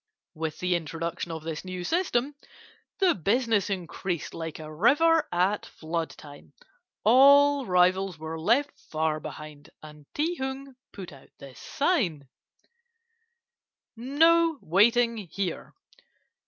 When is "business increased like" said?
3.13-4.57